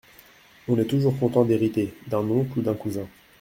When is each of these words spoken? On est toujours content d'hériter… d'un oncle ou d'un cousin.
On 0.67 0.79
est 0.79 0.85
toujours 0.85 1.15
content 1.19 1.45
d'hériter… 1.45 1.93
d'un 2.07 2.27
oncle 2.27 2.57
ou 2.57 2.61
d'un 2.63 2.73
cousin. 2.73 3.07